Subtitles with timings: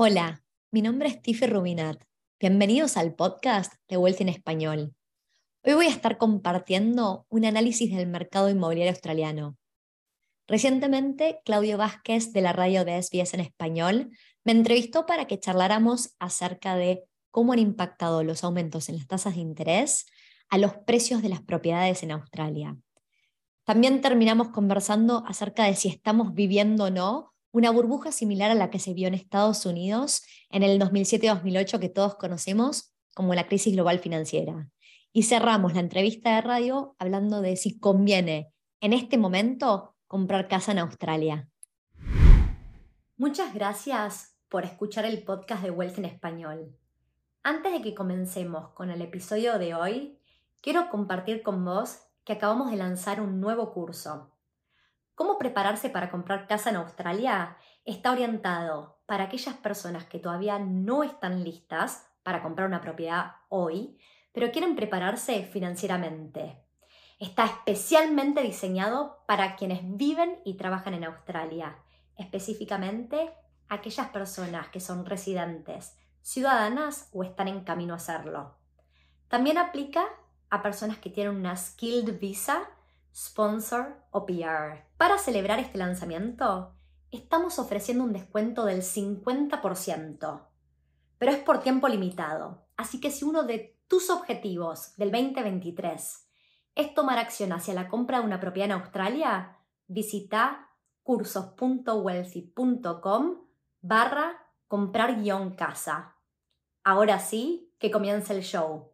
[0.00, 2.00] Hola, mi nombre es Tiffy Rubinat.
[2.38, 4.94] Bienvenidos al podcast de Wealth en Español.
[5.64, 9.56] Hoy voy a estar compartiendo un análisis del mercado inmobiliario australiano.
[10.46, 14.10] Recientemente, Claudio Vázquez de la radio de SBS en español
[14.44, 17.02] me entrevistó para que charláramos acerca de
[17.32, 20.06] cómo han impactado los aumentos en las tasas de interés
[20.48, 22.76] a los precios de las propiedades en Australia.
[23.64, 28.70] También terminamos conversando acerca de si estamos viviendo o no una burbuja similar a la
[28.70, 33.74] que se vio en Estados Unidos en el 2007-2008 que todos conocemos como la crisis
[33.74, 34.68] global financiera.
[35.12, 40.72] Y cerramos la entrevista de radio hablando de si conviene en este momento comprar casa
[40.72, 41.48] en Australia.
[43.16, 46.76] Muchas gracias por escuchar el podcast de Wealth en español.
[47.42, 50.18] Antes de que comencemos con el episodio de hoy,
[50.60, 54.37] quiero compartir con vos que acabamos de lanzar un nuevo curso
[55.18, 61.02] cómo prepararse para comprar casa en Australia está orientado para aquellas personas que todavía no
[61.02, 63.98] están listas para comprar una propiedad hoy,
[64.32, 66.62] pero quieren prepararse financieramente.
[67.18, 71.78] Está especialmente diseñado para quienes viven y trabajan en Australia,
[72.16, 73.32] específicamente
[73.68, 78.56] aquellas personas que son residentes, ciudadanas o están en camino a hacerlo.
[79.26, 80.04] También aplica
[80.48, 82.70] a personas que tienen una Skilled Visa
[83.18, 84.86] sponsor o PR.
[84.96, 86.76] Para celebrar este lanzamiento,
[87.10, 90.46] estamos ofreciendo un descuento del 50%,
[91.18, 92.68] pero es por tiempo limitado.
[92.76, 96.28] Así que si uno de tus objetivos del 2023
[96.76, 100.70] es tomar acción hacia la compra de una propiedad en Australia, visita
[101.02, 103.48] cursos.wealthy.com
[103.80, 106.14] barra comprar guion casa.
[106.84, 108.92] Ahora sí, que comience el show.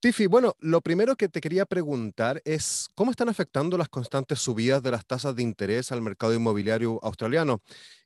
[0.00, 4.80] Tiffy, bueno, lo primero que te quería preguntar es cómo están afectando las constantes subidas
[4.80, 7.62] de las tasas de interés al mercado inmobiliario australiano.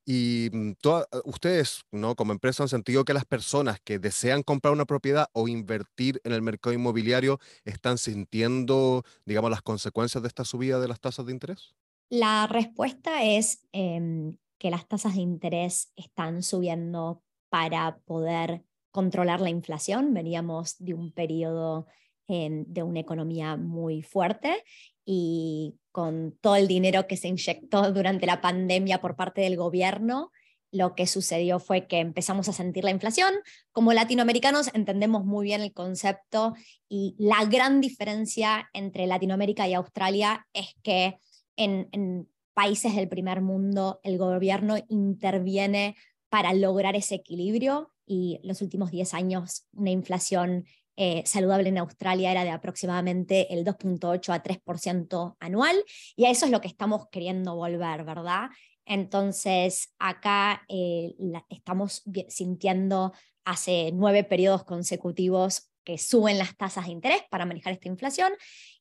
[0.06, 2.16] Y mm, eh, ustedes, ¿no?
[2.16, 6.32] Como empresa, han sentido que las personas que desean comprar una propiedad o invertir en
[6.32, 11.32] el mercado inmobiliario están sintiendo, digamos, las consecuencias de esta subida de las tasas de
[11.32, 11.74] interés.
[12.08, 19.50] La respuesta es em, que las tasas de interés están subiendo para poder controlar la
[19.50, 20.14] inflación.
[20.14, 21.86] Veníamos de un periodo
[22.28, 24.64] de una economía muy fuerte
[25.04, 30.30] y con todo el dinero que se inyectó durante la pandemia por parte del gobierno,
[30.70, 33.34] lo que sucedió fue que empezamos a sentir la inflación.
[33.72, 36.54] Como latinoamericanos entendemos muy bien el concepto
[36.88, 41.18] y la gran diferencia entre Latinoamérica y Australia es que
[41.56, 45.96] en, en países del primer mundo el gobierno interviene
[46.30, 50.64] para lograr ese equilibrio y los últimos 10 años una inflación
[50.96, 55.82] eh, saludable en Australia era de aproximadamente el 2.8 a 3% anual
[56.16, 58.50] y a eso es lo que estamos queriendo volver, ¿verdad?
[58.84, 61.14] Entonces, acá eh,
[61.48, 63.12] estamos sintiendo
[63.44, 68.32] hace nueve periodos consecutivos que suben las tasas de interés para manejar esta inflación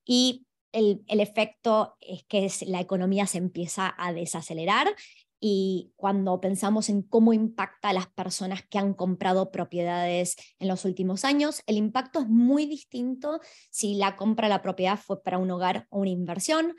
[0.06, 4.88] y el, el efecto es que la economía se empieza a desacelerar
[5.44, 10.86] y cuando pensamos en cómo impacta a las personas que han comprado propiedades en los
[10.86, 13.42] últimos años, el impacto es muy distinto
[13.72, 16.76] si la compra de la propiedad fue para un hogar o una inversión.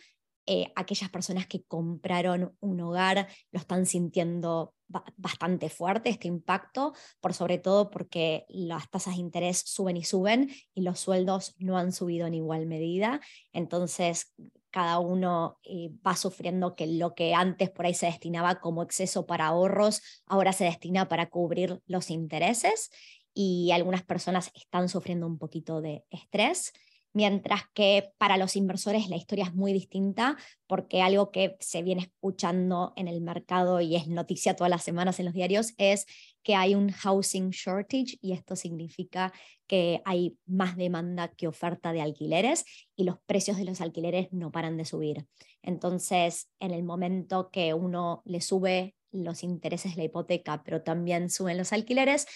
[0.46, 4.74] Eh, aquellas personas que compraron un hogar lo están sintiendo
[5.16, 10.50] bastante fuerte este impacto, por sobre todo porque las tasas de interés suben y suben
[10.74, 13.20] y los sueldos no han subido en igual medida.
[13.52, 14.34] Entonces,
[14.72, 19.26] cada uno eh, va sufriendo que lo que antes por ahí se destinaba como exceso
[19.26, 22.90] para ahorros, ahora se destina para cubrir los intereses
[23.34, 26.72] y algunas personas están sufriendo un poquito de estrés
[27.12, 32.02] mientras que para los inversores la historia es muy distinta porque algo que se viene
[32.02, 36.06] escuchando en el mercado y es noticia todas las semanas en los diarios es
[36.42, 39.32] que hay un housing shortage y esto significa
[39.66, 42.64] que hay más demanda que oferta de alquileres
[42.96, 45.26] y los precios de los alquileres no paran de subir.
[45.62, 51.30] Entonces, en el momento que uno le sube los intereses de la hipoteca, pero también
[51.30, 52.26] suben los alquileres,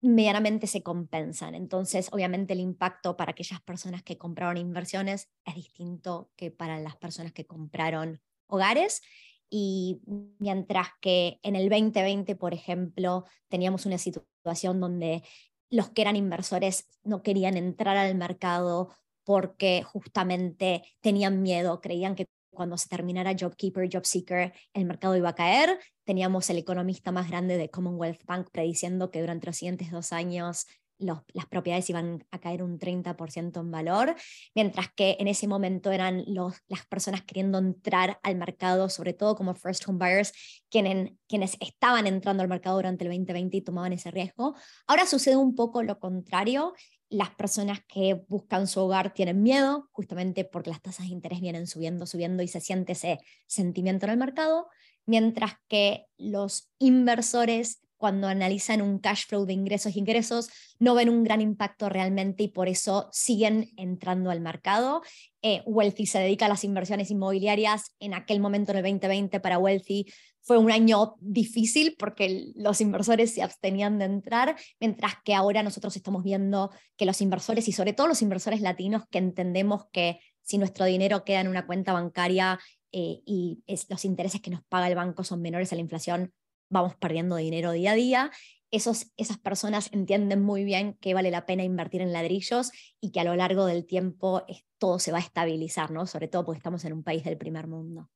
[0.00, 1.54] medianamente se compensan.
[1.54, 6.96] Entonces, obviamente el impacto para aquellas personas que compraron inversiones es distinto que para las
[6.96, 9.02] personas que compraron hogares.
[9.50, 10.00] Y
[10.38, 15.22] mientras que en el 2020, por ejemplo, teníamos una situación donde
[15.70, 18.90] los que eran inversores no querían entrar al mercado
[19.24, 25.34] porque justamente tenían miedo, creían que cuando se terminara JobKeeper, JobSeeker, el mercado iba a
[25.34, 25.78] caer.
[26.04, 30.66] Teníamos el economista más grande de Commonwealth Bank prediciendo que durante los siguientes dos años
[30.98, 34.16] las propiedades iban a caer un 30% en valor,
[34.54, 39.36] mientras que en ese momento eran los, las personas queriendo entrar al mercado, sobre todo
[39.36, 40.32] como first home buyers,
[40.70, 44.54] quienes, quienes estaban entrando al mercado durante el 2020 y tomaban ese riesgo.
[44.86, 46.74] Ahora sucede un poco lo contrario.
[47.10, 51.66] Las personas que buscan su hogar tienen miedo, justamente porque las tasas de interés vienen
[51.66, 54.68] subiendo, subiendo y se siente ese sentimiento en el mercado,
[55.06, 60.48] mientras que los inversores cuando analizan un cash flow de ingresos y ingresos,
[60.78, 65.02] no ven un gran impacto realmente y por eso siguen entrando al mercado.
[65.42, 67.94] Eh, Wealthy se dedica a las inversiones inmobiliarias.
[67.98, 70.06] En aquel momento, en el 2020, para Wealthy
[70.40, 75.94] fue un año difícil porque los inversores se abstenían de entrar, mientras que ahora nosotros
[75.94, 80.56] estamos viendo que los inversores, y sobre todo los inversores latinos, que entendemos que si
[80.56, 82.58] nuestro dinero queda en una cuenta bancaria
[82.92, 86.32] eh, y los intereses que nos paga el banco son menores a la inflación,
[86.68, 88.30] vamos perdiendo dinero día a día.
[88.70, 92.70] Esos, esas personas entienden muy bien que vale la pena invertir en ladrillos
[93.00, 94.44] y que a lo largo del tiempo
[94.78, 96.06] todo se va a estabilizar, ¿no?
[96.06, 98.10] sobre todo porque estamos en un país del primer mundo.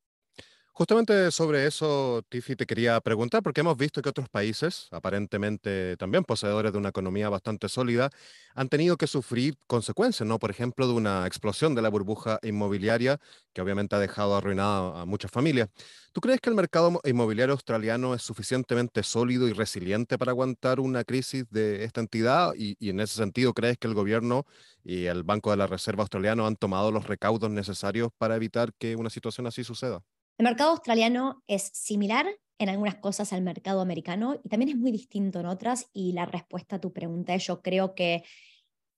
[0.74, 6.24] Justamente sobre eso, Tiffy, te quería preguntar, porque hemos visto que otros países, aparentemente también
[6.24, 8.08] poseedores de una economía bastante sólida,
[8.54, 10.38] han tenido que sufrir consecuencias, ¿no?
[10.38, 13.20] Por ejemplo, de una explosión de la burbuja inmobiliaria
[13.52, 15.68] que obviamente ha dejado arruinada a muchas familias.
[16.12, 21.04] ¿Tú crees que el mercado inmobiliario australiano es suficientemente sólido y resiliente para aguantar una
[21.04, 22.54] crisis de esta entidad?
[22.56, 24.46] Y, y en ese sentido, ¿crees que el gobierno
[24.82, 28.96] y el Banco de la Reserva australiano han tomado los recaudos necesarios para evitar que
[28.96, 30.02] una situación así suceda?
[30.38, 32.26] El mercado australiano es similar
[32.58, 35.90] en algunas cosas al mercado americano y también es muy distinto en otras.
[35.92, 38.22] Y la respuesta a tu pregunta es, yo creo que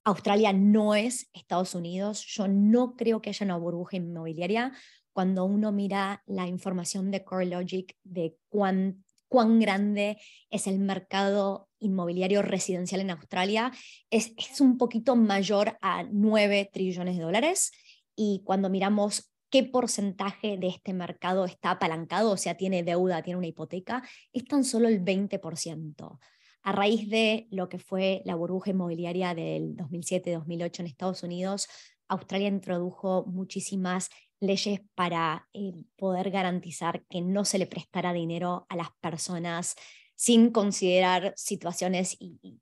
[0.04, 2.24] Australia no es Estados Unidos.
[2.26, 4.72] Yo no creo que haya una burbuja inmobiliaria.
[5.12, 10.18] Cuando uno mira la información de CoreLogic de cuán, cuán grande
[10.50, 13.72] es el mercado inmobiliario residencial en Australia,
[14.10, 17.72] es, es un poquito mayor a 9 trillones de dólares.
[18.14, 23.38] Y cuando miramos qué porcentaje de este mercado está apalancado, o sea, tiene deuda, tiene
[23.38, 24.02] una hipoteca,
[24.32, 26.18] es tan solo el 20%.
[26.64, 31.68] A raíz de lo que fue la burbuja inmobiliaria del 2007-2008 en Estados Unidos,
[32.08, 34.10] Australia introdujo muchísimas
[34.40, 39.76] leyes para eh, poder garantizar que no se le prestara dinero a las personas
[40.16, 42.60] sin considerar situaciones y,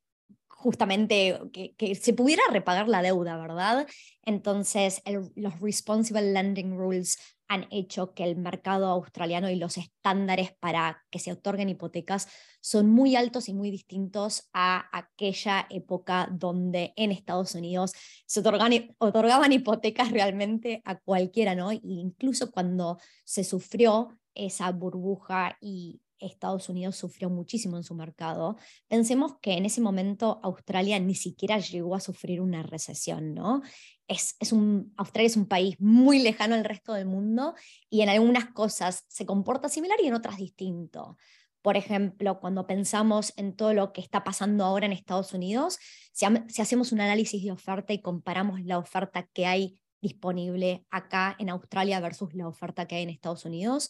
[0.62, 3.87] justamente que, se pudiera repagar la deuda, ¿verdad?
[4.25, 5.03] Entonces,
[5.35, 7.19] los Responsible Lending Rules
[7.49, 12.29] han hecho que el mercado australiano y los estándares para que se otorguen hipotecas
[12.61, 17.93] son muy altos y muy distintos a aquella época donde en Estados Unidos
[18.25, 21.73] se otorgaban hipotecas realmente a cualquiera, ¿no?
[21.73, 28.56] E incluso cuando se sufrió esa burbuja y Estados Unidos sufrió muchísimo en su mercado,
[28.88, 33.62] pensemos que en ese momento Australia ni siquiera llegó a sufrir una recesión, ¿no?
[34.08, 37.54] Es, es un, Australia es un país muy lejano al resto del mundo
[37.88, 41.16] y en algunas cosas se comporta similar y en otras distinto.
[41.62, 45.78] Por ejemplo, cuando pensamos en todo lo que está pasando ahora en Estados Unidos,
[46.12, 51.36] si, si hacemos un análisis de oferta y comparamos la oferta que hay disponible acá
[51.38, 53.88] en Australia versus la oferta que hay en Estados Unidos,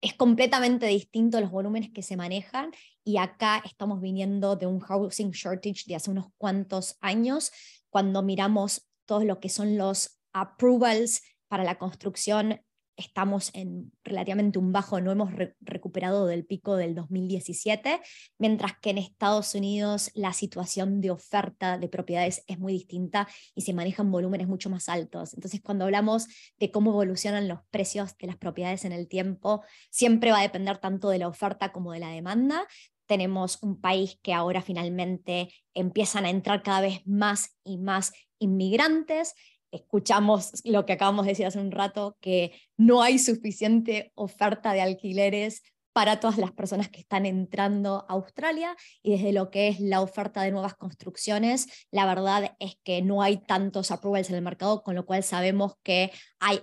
[0.00, 2.70] es completamente distinto los volúmenes que se manejan
[3.04, 7.50] y acá estamos viniendo de un housing shortage de hace unos cuantos años,
[7.90, 12.60] cuando miramos todo lo que son los approvals para la construcción
[12.98, 18.00] estamos en relativamente un bajo, no hemos recuperado del pico del 2017,
[18.38, 23.62] mientras que en Estados Unidos la situación de oferta de propiedades es muy distinta y
[23.62, 25.32] se manejan volúmenes mucho más altos.
[25.34, 26.26] Entonces, cuando hablamos
[26.58, 30.78] de cómo evolucionan los precios de las propiedades en el tiempo, siempre va a depender
[30.78, 32.66] tanto de la oferta como de la demanda.
[33.06, 39.34] Tenemos un país que ahora finalmente empiezan a entrar cada vez más y más inmigrantes
[39.70, 44.80] escuchamos lo que acabamos de decir hace un rato, que no hay suficiente oferta de
[44.80, 49.80] alquileres para todas las personas que están entrando a Australia y desde lo que es
[49.80, 54.42] la oferta de nuevas construcciones, la verdad es que no hay tantos approvals en el
[54.42, 56.60] mercado, con lo cual sabemos que hay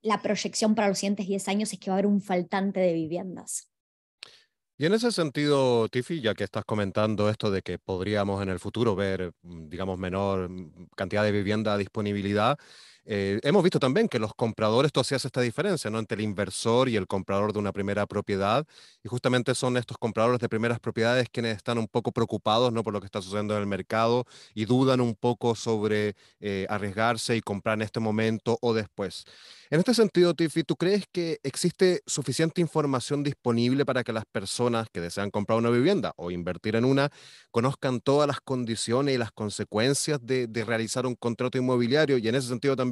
[0.00, 2.94] la proyección para los siguientes 10 años es que va a haber un faltante de
[2.94, 3.71] viviendas.
[4.82, 8.58] Y en ese sentido, Tiffy, ya que estás comentando esto de que podríamos en el
[8.58, 12.58] futuro ver, mm, digamos, menor mm, cantidad de vivienda a disponibilidad,
[13.04, 15.98] eh, hemos visto también que los compradores, tú hacías esta diferencia, ¿no?
[15.98, 18.64] Entre el inversor y el comprador de una primera propiedad,
[19.02, 22.84] y justamente son estos compradores de primeras propiedades quienes están un poco preocupados, ¿no?
[22.84, 27.36] Por lo que está sucediendo en el mercado y dudan un poco sobre eh, arriesgarse
[27.36, 29.24] y comprar en este momento o después.
[29.70, 34.88] En este sentido, Tiffy, ¿tú crees que existe suficiente información disponible para que las personas
[34.92, 37.10] que desean comprar una vivienda o invertir en una
[37.50, 42.18] conozcan todas las condiciones y las consecuencias de, de realizar un contrato inmobiliario?
[42.18, 42.91] Y en ese sentido también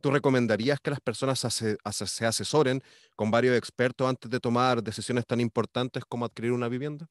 [0.00, 2.82] ¿tú recomendarías que las personas se, asesoren
[3.16, 7.06] con varios expertos antes de tomar decisiones tan importantes como adquirir una vivienda?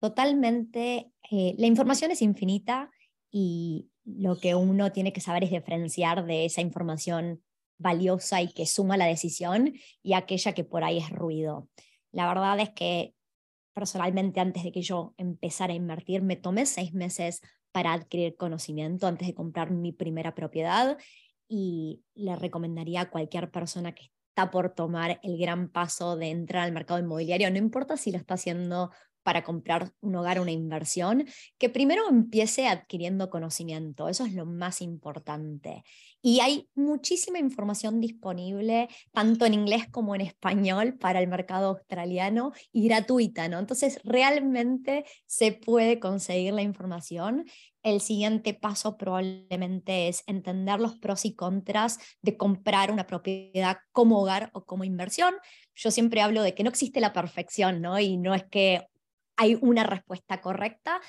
[0.00, 1.12] Totalmente.
[1.30, 2.90] Eh, la información es infinita
[3.30, 7.42] y lo que uno tiene que saber es diferenciar de esa información
[7.78, 11.68] valiosa y que suma la decisión y aquella que por ahí es ruido.
[12.12, 13.14] La verdad es que
[13.72, 17.40] personalmente antes de que yo empezara a invertir me tomé seis meses
[17.72, 20.98] para adquirir conocimiento antes de comprar mi primera propiedad
[21.52, 26.62] y le recomendaría a cualquier persona que está por tomar el gran paso de entrar
[26.62, 31.26] al mercado inmobiliario, no importa si lo está haciendo para comprar un hogar, una inversión,
[31.58, 35.84] que primero empiece adquiriendo conocimiento, eso es lo más importante.
[36.22, 42.52] Y hay muchísima información disponible, tanto en inglés como en español, para el mercado australiano
[42.72, 43.58] y gratuita, ¿no?
[43.58, 47.44] Entonces, realmente se puede conseguir la información
[47.82, 54.20] el siguiente paso probablemente es entender los pros y contras de comprar una propiedad como
[54.20, 55.34] hogar o como inversión.
[55.74, 57.98] Yo siempre hablo de que no existe la perfección, ¿no?
[57.98, 58.86] Y no es que
[59.40, 61.00] hay una respuesta correcta,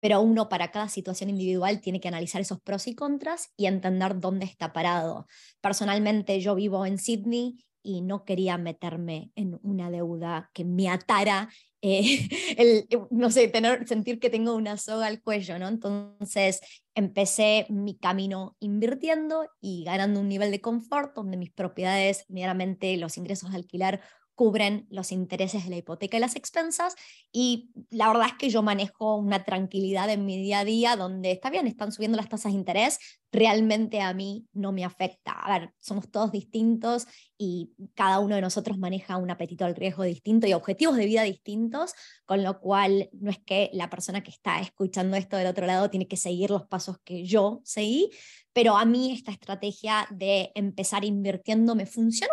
[0.00, 4.20] pero uno para cada situación individual tiene que analizar esos pros y contras y entender
[4.20, 5.26] dónde está parado.
[5.62, 11.48] Personalmente yo vivo en Sydney y no quería meterme en una deuda que me atara
[11.80, 15.68] eh, el, no sé, tener, sentir que tengo una soga al cuello, ¿no?
[15.68, 16.60] Entonces
[16.94, 23.16] empecé mi camino invirtiendo y ganando un nivel de confort donde mis propiedades, meramente los
[23.16, 24.02] ingresos de alquilar
[24.40, 26.96] cubren los intereses de la hipoteca y las expensas.
[27.30, 31.30] Y la verdad es que yo manejo una tranquilidad en mi día a día donde
[31.30, 32.98] está bien, están subiendo las tasas de interés,
[33.30, 35.32] realmente a mí no me afecta.
[35.32, 37.06] A ver, somos todos distintos
[37.36, 41.22] y cada uno de nosotros maneja un apetito al riesgo distinto y objetivos de vida
[41.22, 41.92] distintos,
[42.24, 45.90] con lo cual no es que la persona que está escuchando esto del otro lado
[45.90, 48.08] tiene que seguir los pasos que yo seguí,
[48.54, 52.32] pero a mí esta estrategia de empezar invirtiendo me funcionó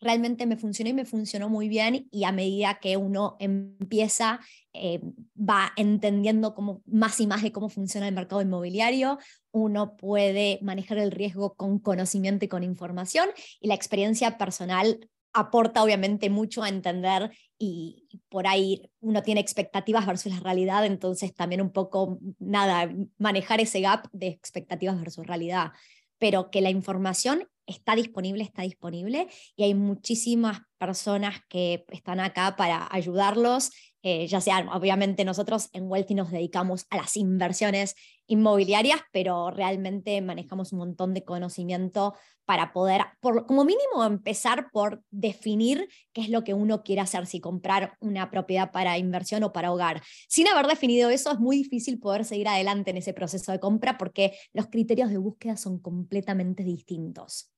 [0.00, 4.40] realmente me funcionó y me funcionó muy bien y a medida que uno empieza,
[4.72, 5.00] eh,
[5.36, 9.18] va entendiendo cómo, más y más de cómo funciona el mercado inmobiliario,
[9.52, 13.28] uno puede manejar el riesgo con conocimiento y con información
[13.60, 20.06] y la experiencia personal aporta obviamente mucho a entender y por ahí uno tiene expectativas
[20.06, 25.72] versus la realidad, entonces también un poco, nada, manejar ese gap de expectativas versus realidad,
[26.18, 32.56] pero que la información está disponible, está disponible y hay muchísimas personas que están acá
[32.56, 33.70] para ayudarlos,
[34.02, 37.96] eh, ya sea, obviamente nosotros en Wealthy nos dedicamos a las inversiones
[38.28, 45.88] inmobiliarias, pero realmente manejamos un montón de conocimiento para poder, como mínimo, empezar por definir
[46.12, 49.72] qué es lo que uno quiere hacer, si comprar una propiedad para inversión o para
[49.72, 50.00] hogar.
[50.28, 53.98] Sin haber definido eso, es muy difícil poder seguir adelante en ese proceso de compra
[53.98, 57.55] porque los criterios de búsqueda son completamente distintos.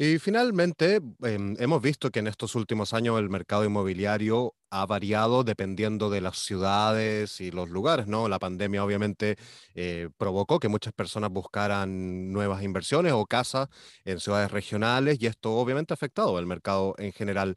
[0.00, 5.42] Y finalmente, em, hemos visto que en estos últimos años el mercado inmobiliario ha variado
[5.42, 8.28] dependiendo de las ciudades y los lugares, ¿no?
[8.28, 9.36] La pandemia obviamente
[9.74, 13.68] eh, provocó que muchas personas buscaran nuevas inversiones o casas
[14.04, 17.56] en ciudades regionales y esto obviamente ha afectado al mercado en general.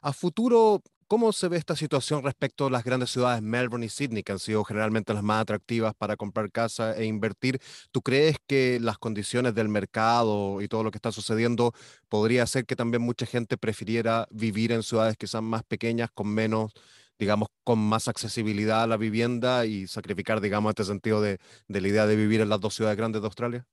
[0.00, 0.82] A futuro,
[1.12, 4.38] ¿Cómo se ve esta situación respecto a las grandes ciudades Melbourne y Sydney, que han
[4.38, 7.60] sido generalmente las más atractivas para comprar casa e invertir?
[7.90, 11.74] ¿Tú crees que las condiciones del mercado y todo lo que está sucediendo
[12.08, 16.28] podría hacer que también mucha gente prefiriera vivir en ciudades que sean más pequeñas, con
[16.28, 16.72] menos,
[17.18, 21.88] digamos, con más accesibilidad a la vivienda y sacrificar, digamos, este sentido de, de la
[21.88, 23.66] idea de vivir en las dos ciudades grandes de Australia?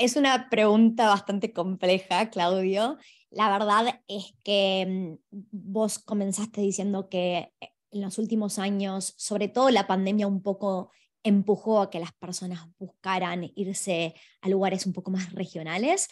[0.00, 2.96] Es una pregunta bastante compleja, Claudio.
[3.28, 9.48] La verdad es que mm, vos comenzaste diciendo que eh, en los últimos años, sobre
[9.48, 10.90] todo la pandemia un poco
[11.22, 16.08] empujó a que las personas buscaran irse a lugares un poco más regionales,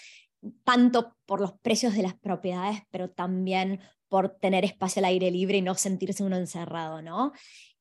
[0.64, 3.80] tanto por los precios de las propiedades, pero también
[4.10, 7.32] por tener espacio al aire libre y no sentirse uno encerrado, ¿no?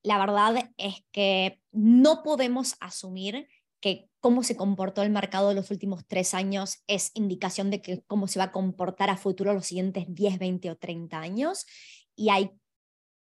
[0.04, 3.50] La verdad es que no podemos asumir
[3.82, 8.04] que cómo se comportó el mercado en los últimos tres años es indicación de que
[8.08, 11.66] cómo se va a comportar a futuro los siguientes 10, 20 o 30 años.
[12.14, 12.52] Y hay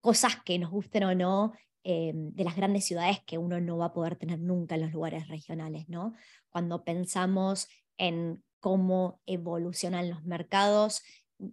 [0.03, 3.87] cosas que nos gusten o no eh, de las grandes ciudades que uno no va
[3.87, 6.13] a poder tener nunca en los lugares regionales, ¿no?
[6.51, 11.01] Cuando pensamos en cómo evolucionan los mercados.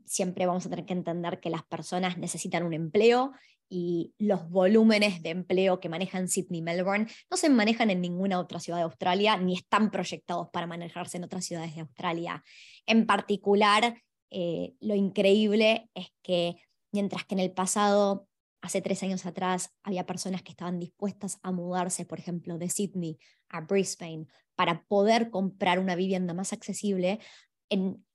[0.04, 3.32] Siempre vamos a tener que entender que las personas necesitan un empleo
[3.70, 8.40] y los volúmenes de empleo que manejan Sydney y Melbourne no se manejan en ninguna
[8.40, 12.44] otra ciudad de Australia ni están proyectados para manejarse en otras ciudades de Australia.
[12.86, 16.56] En particular, eh, lo increíble es que
[16.92, 18.28] mientras que en el pasado,
[18.62, 23.20] hace tres años atrás, había personas que estaban dispuestas a mudarse, por ejemplo, de Sydney
[23.50, 27.20] a Brisbane para poder comprar una vivienda más accesible,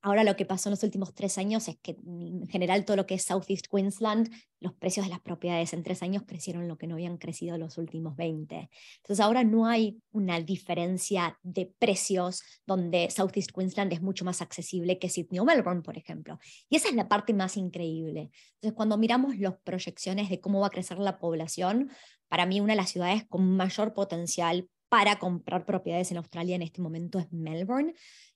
[0.02, 3.06] ahora lo que pasó en los últimos tres años es que en general todo lo
[3.06, 4.28] que es Southeast Queensland,
[4.61, 7.61] los precios de las propiedades en tres años crecieron lo que no habían crecido en
[7.61, 8.68] los últimos 20.
[8.96, 14.99] Entonces ahora no hay una diferencia de precios donde Southeast Queensland es mucho más accesible
[14.99, 16.38] que Sydney o Melbourne, por ejemplo.
[16.68, 18.30] Y esa es la parte más increíble.
[18.54, 21.90] Entonces cuando miramos las proyecciones de cómo va a crecer la población,
[22.28, 26.62] para mí una de las ciudades con mayor potencial para comprar propiedades en Australia en
[26.62, 27.94] este momento es Melbourne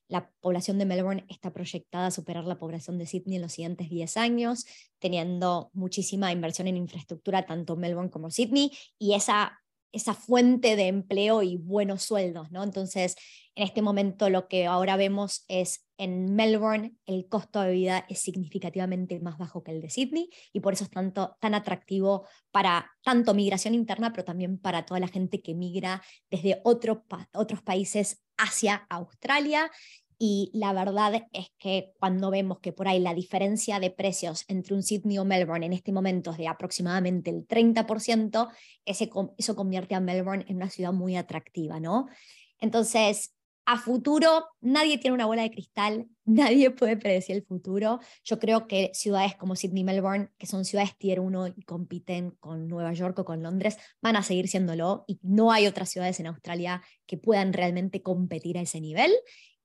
[0.09, 3.89] la población de Melbourne está proyectada a superar la población de Sydney en los siguientes
[3.89, 4.65] 10 años,
[4.97, 9.61] teniendo muchísima inversión en infraestructura, tanto Melbourne como Sydney, y esa,
[9.91, 12.51] esa fuente de empleo y buenos sueldos.
[12.51, 12.63] ¿no?
[12.63, 13.15] Entonces,
[13.53, 18.19] en este momento lo que ahora vemos es en Melbourne el costo de vida es
[18.21, 22.89] significativamente más bajo que el de Sydney y por eso es tanto, tan atractivo para
[23.03, 26.01] tanto migración interna, pero también para toda la gente que migra
[26.31, 29.69] desde otros países hacia Australia.
[30.17, 34.75] Y la verdad es que cuando vemos que por ahí la diferencia de precios entre
[34.75, 38.49] un Sydney o Melbourne en este momento es de aproximadamente el 30%,
[38.83, 42.07] ese, eso convierte a Melbourne en una ciudad muy atractiva, ¿no?
[42.59, 43.33] Entonces,
[43.71, 47.99] a futuro, nadie tiene una bola de cristal, nadie puede predecir el futuro.
[48.23, 52.67] Yo creo que ciudades como Sydney Melbourne, que son ciudades tier 1 y compiten con
[52.67, 56.25] Nueva York o con Londres, van a seguir siéndolo y no hay otras ciudades en
[56.25, 59.13] Australia que puedan realmente competir a ese nivel,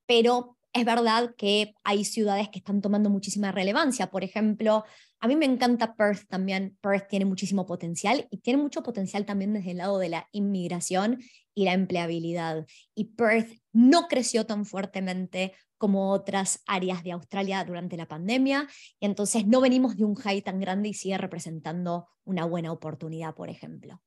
[0.05, 4.11] pero es verdad que hay ciudades que están tomando muchísima relevancia.
[4.11, 4.85] Por ejemplo,
[5.21, 6.77] a mí me encanta Perth también.
[6.83, 11.21] Perth tiene muchísimo potencial y tiene mucho potencial también desde el lado de la inmigración
[11.55, 12.67] y la empleabilidad.
[12.95, 18.69] Y Perth no creció tan fuertemente como otras áreas de Australia durante la pandemia,
[19.01, 23.35] y entonces no venimos de un high tan grande y sigue representando una buena oportunidad,
[23.35, 24.01] por ejemplo.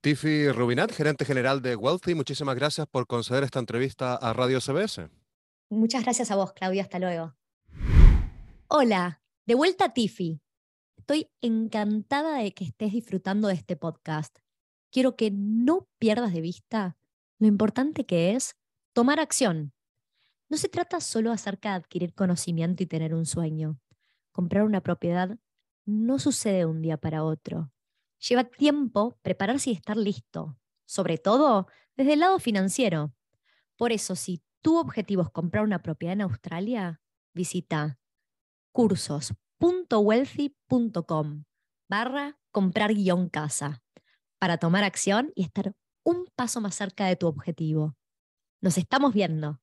[0.00, 5.08] Tiffy Rubinat, gerente general de Wealthy, muchísimas gracias por conceder esta entrevista a Radio CBS.
[5.70, 6.82] Muchas gracias a vos, Claudia.
[6.82, 7.34] Hasta luego.
[8.68, 10.40] Hola, de vuelta a Tiffy.
[10.96, 14.38] Estoy encantada de que estés disfrutando de este podcast.
[14.90, 16.96] Quiero que no pierdas de vista
[17.38, 18.56] lo importante que es
[18.92, 19.72] tomar acción.
[20.48, 23.78] No se trata solo acerca de adquirir conocimiento y tener un sueño.
[24.32, 25.38] Comprar una propiedad
[25.84, 27.72] no sucede de un día para otro.
[28.18, 33.12] Lleva tiempo prepararse y estar listo, sobre todo desde el lado financiero.
[33.76, 37.00] Por eso, si tu objetivo es comprar una propiedad en Australia,
[37.32, 37.98] visita
[38.72, 41.44] cursos.wealthy.com
[41.88, 43.82] barra comprar guion casa
[44.38, 45.72] para tomar acción y estar
[46.04, 47.96] un paso más cerca de tu objetivo.
[48.62, 49.60] Nos estamos viendo.